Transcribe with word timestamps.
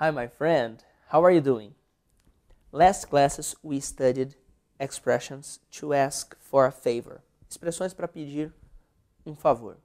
Hi, 0.00 0.12
my 0.12 0.28
friend. 0.28 0.84
How 1.12 1.24
are 1.24 1.34
you 1.34 1.40
doing? 1.40 1.74
Last 2.70 3.08
classes 3.08 3.56
we 3.64 3.80
studied 3.80 4.36
expressions 4.78 5.58
to 5.72 5.92
ask 5.92 6.36
for 6.38 6.66
a 6.66 6.70
favor. 6.70 7.20
Expressões 7.50 7.92
para 7.92 8.06
pedir 8.06 8.54
um 9.26 9.34
favor. 9.34 9.76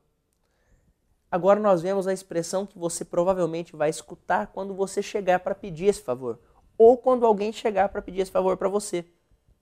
Agora 1.32 1.60
nós 1.60 1.82
vemos 1.82 2.06
a 2.06 2.14
expressão 2.14 2.64
que 2.64 2.78
você 2.78 3.04
provavelmente 3.04 3.76
vai 3.76 3.90
escutar 3.90 4.46
quando 4.54 4.76
você 4.76 5.02
chegar 5.02 5.40
para 5.40 5.56
pedir 5.56 5.86
esse 5.86 6.04
favor, 6.04 6.40
ou 6.78 6.96
quando 6.96 7.26
alguém 7.26 7.52
chegar 7.52 7.90
para 7.90 8.00
pedir 8.00 8.22
esse 8.22 8.32
favor 8.32 8.56
para 8.56 8.70
você. 8.70 9.04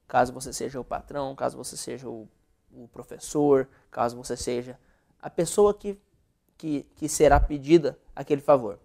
Caso 0.06 0.34
você 0.34 0.52
seja 0.52 0.78
o 0.78 0.84
patrão, 0.84 1.34
caso 1.34 1.56
você 1.56 1.78
seja 1.78 2.10
o, 2.10 2.28
o 2.70 2.86
professor, 2.88 3.66
caso 3.90 4.18
você 4.18 4.36
seja 4.36 4.78
a 5.18 5.30
pessoa 5.30 5.72
que, 5.72 5.98
que, 6.58 6.82
que 6.94 7.08
será 7.08 7.40
pedida 7.40 7.98
aquele 8.14 8.42
favor. 8.42 8.78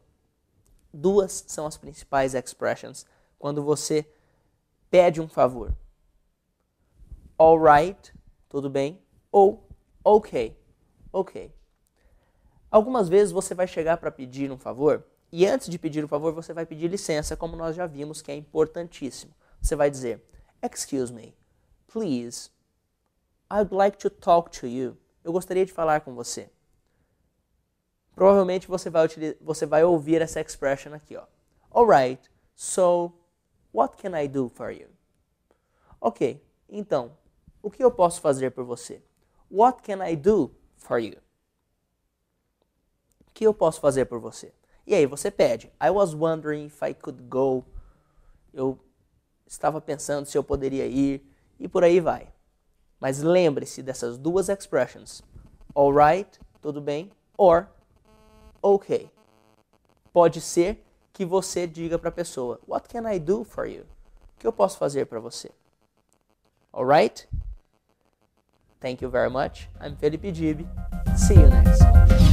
Duas 0.93 1.45
são 1.47 1.65
as 1.65 1.77
principais 1.77 2.33
expressions 2.33 3.05
quando 3.37 3.63
você 3.63 4.07
pede 4.89 5.21
um 5.21 5.27
favor. 5.27 5.75
Alright, 7.37 8.13
tudo 8.49 8.69
bem? 8.69 9.01
Ou 9.31 9.67
ok, 10.03 10.57
ok. 11.11 11.53
Algumas 12.71 13.07
vezes 13.07 13.31
você 13.31 13.53
vai 13.53 13.67
chegar 13.67 13.97
para 13.97 14.11
pedir 14.11 14.51
um 14.51 14.57
favor 14.57 15.05
e 15.31 15.45
antes 15.45 15.69
de 15.69 15.77
pedir 15.77 16.03
o 16.03 16.05
um 16.05 16.09
favor 16.09 16.33
você 16.33 16.53
vai 16.53 16.65
pedir 16.65 16.87
licença, 16.87 17.35
como 17.35 17.55
nós 17.55 17.75
já 17.75 17.85
vimos 17.85 18.21
que 18.21 18.31
é 18.31 18.35
importantíssimo. 18.35 19.33
Você 19.61 19.75
vai 19.75 19.91
dizer: 19.91 20.23
Excuse 20.63 21.13
me, 21.13 21.35
please, 21.87 22.49
I'd 23.51 23.73
like 23.73 23.97
to 23.97 24.09
talk 24.09 24.49
to 24.59 24.67
you. 24.67 24.97
Eu 25.23 25.31
gostaria 25.31 25.65
de 25.65 25.73
falar 25.73 26.01
com 26.01 26.15
você. 26.15 26.49
Provavelmente 28.17 28.67
você 28.67 28.89
vai, 28.89 29.07
você 29.39 29.67
vai 29.67 29.83
ouvir 29.83 30.23
essa 30.23 30.41
expression 30.41 30.91
aqui, 30.91 31.15
ó. 31.15 31.23
Alright, 31.69 32.27
so 32.55 33.13
what 33.71 33.95
can 33.95 34.19
I 34.19 34.27
do 34.27 34.49
for 34.49 34.71
you? 34.71 34.87
Ok, 36.01 36.43
então, 36.67 37.15
o 37.61 37.69
que 37.69 37.83
eu 37.83 37.91
posso 37.91 38.19
fazer 38.19 38.49
por 38.49 38.63
você? 38.63 39.03
What 39.51 39.83
can 39.83 40.03
I 40.03 40.15
do 40.15 40.49
for 40.77 40.97
you? 40.97 41.19
O 43.19 43.31
que 43.35 43.45
eu 43.45 43.53
posso 43.53 43.79
fazer 43.79 44.05
por 44.05 44.19
você? 44.19 44.51
E 44.87 44.95
aí 44.95 45.05
você 45.05 45.29
pede. 45.29 45.71
I 45.79 45.91
was 45.91 46.15
wondering 46.15 46.65
if 46.65 46.81
I 46.81 46.95
could 46.95 47.21
go. 47.21 47.63
Eu 48.51 48.79
estava 49.45 49.79
pensando 49.79 50.25
se 50.25 50.35
eu 50.35 50.43
poderia 50.43 50.87
ir 50.87 51.23
e 51.59 51.67
por 51.67 51.83
aí 51.83 51.99
vai. 51.99 52.33
Mas 52.99 53.21
lembre-se 53.21 53.83
dessas 53.83 54.17
duas 54.17 54.49
expressions. 54.49 55.21
Alright, 55.75 56.39
tudo 56.59 56.81
bem? 56.81 57.11
Or 57.37 57.76
ok. 58.61 59.09
Pode 60.11 60.41
ser 60.41 60.83
que 61.13 61.25
você 61.25 61.65
diga 61.67 61.97
para 61.97 62.09
a 62.09 62.11
pessoa: 62.11 62.59
What 62.67 62.87
can 62.87 63.11
I 63.11 63.19
do 63.19 63.43
for 63.43 63.65
you? 63.65 63.83
O 63.83 64.39
que 64.39 64.47
eu 64.47 64.53
posso 64.53 64.77
fazer 64.77 65.05
para 65.05 65.19
você? 65.19 65.51
Alright? 66.71 67.27
Thank 68.79 69.03
you 69.03 69.09
very 69.09 69.29
much. 69.29 69.67
I'm 69.81 69.95
Felipe 69.95 70.31
Dib. 70.31 70.67
See 71.17 71.33
you 71.33 71.49
next. 71.49 72.26